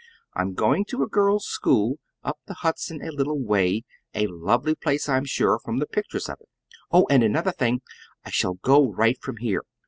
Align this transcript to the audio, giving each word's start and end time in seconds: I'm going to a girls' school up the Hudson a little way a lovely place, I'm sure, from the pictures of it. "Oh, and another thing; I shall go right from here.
I'm 0.33 0.55
going 0.55 0.85
to 0.85 1.03
a 1.03 1.07
girls' 1.07 1.45
school 1.45 1.99
up 2.23 2.39
the 2.47 2.55
Hudson 2.55 3.03
a 3.03 3.11
little 3.11 3.37
way 3.39 3.83
a 4.15 4.25
lovely 4.25 4.73
place, 4.73 5.07
I'm 5.07 5.25
sure, 5.25 5.59
from 5.59 5.77
the 5.77 5.85
pictures 5.85 6.27
of 6.27 6.37
it. 6.41 6.49
"Oh, 6.91 7.05
and 7.11 7.21
another 7.23 7.51
thing; 7.51 7.81
I 8.25 8.31
shall 8.31 8.55
go 8.55 8.89
right 8.91 9.21
from 9.21 9.37
here. 9.37 9.61